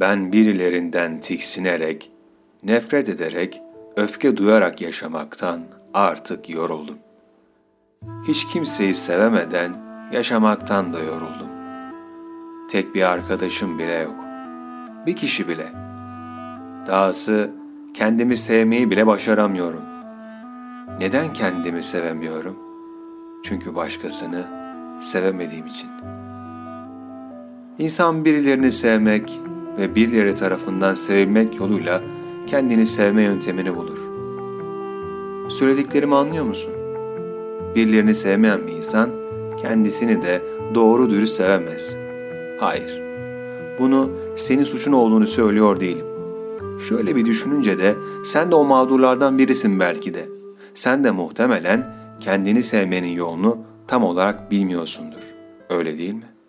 [0.00, 2.12] Ben birilerinden tiksinerek,
[2.62, 3.62] nefret ederek,
[3.96, 5.60] öfke duyarak yaşamaktan
[5.94, 6.98] artık yoruldum.
[8.28, 9.72] Hiç kimseyi sevemeden
[10.12, 11.48] yaşamaktan da yoruldum.
[12.70, 14.14] Tek bir arkadaşım bile yok.
[15.06, 15.66] Bir kişi bile.
[16.86, 17.50] Dahası
[17.94, 19.84] kendimi sevmeyi bile başaramıyorum.
[20.98, 22.58] Neden kendimi sevemiyorum?
[23.44, 24.44] Çünkü başkasını
[25.00, 25.90] sevemediğim için.
[27.78, 29.40] İnsan birilerini sevmek
[29.80, 32.02] ve birileri tarafından sevilmek yoluyla
[32.46, 33.98] kendini sevme yöntemini bulur.
[35.50, 36.72] Söylediklerimi anlıyor musun?
[37.74, 39.10] Birilerini sevmeyen bir insan
[39.62, 40.42] kendisini de
[40.74, 41.96] doğru dürüst sevemez.
[42.60, 43.02] Hayır.
[43.78, 46.06] Bunu senin suçun olduğunu söylüyor değilim.
[46.88, 50.28] Şöyle bir düşününce de sen de o mağdurlardan birisin belki de.
[50.74, 55.22] Sen de muhtemelen kendini sevmenin yolunu tam olarak bilmiyorsundur.
[55.70, 56.39] Öyle değil mi?